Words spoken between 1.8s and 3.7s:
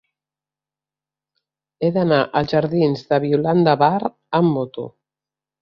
He d'anar als jardins de Violant